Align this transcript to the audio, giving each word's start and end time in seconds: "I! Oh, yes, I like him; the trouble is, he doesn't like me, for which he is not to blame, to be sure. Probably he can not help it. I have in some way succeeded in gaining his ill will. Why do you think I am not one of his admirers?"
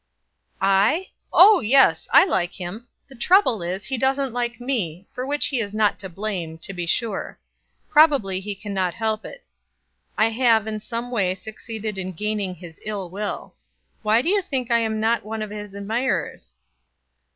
"I! 0.59 1.09
Oh, 1.31 1.59
yes, 1.59 2.09
I 2.11 2.25
like 2.25 2.53
him; 2.53 2.87
the 3.07 3.13
trouble 3.13 3.61
is, 3.61 3.85
he 3.85 3.99
doesn't 3.99 4.33
like 4.33 4.59
me, 4.59 5.05
for 5.13 5.27
which 5.27 5.49
he 5.49 5.59
is 5.59 5.75
not 5.75 5.99
to 5.99 6.09
blame, 6.09 6.57
to 6.57 6.73
be 6.73 6.87
sure. 6.87 7.37
Probably 7.87 8.39
he 8.39 8.55
can 8.55 8.73
not 8.73 8.95
help 8.95 9.25
it. 9.25 9.43
I 10.17 10.29
have 10.29 10.65
in 10.65 10.79
some 10.79 11.11
way 11.11 11.35
succeeded 11.35 11.99
in 11.99 12.13
gaining 12.13 12.55
his 12.55 12.81
ill 12.83 13.11
will. 13.11 13.53
Why 14.01 14.23
do 14.23 14.29
you 14.29 14.41
think 14.41 14.71
I 14.71 14.79
am 14.79 14.99
not 14.99 15.23
one 15.23 15.43
of 15.43 15.51
his 15.51 15.75
admirers?" 15.75 16.55